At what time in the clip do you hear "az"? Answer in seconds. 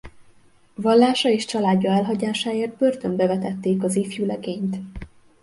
3.83-3.95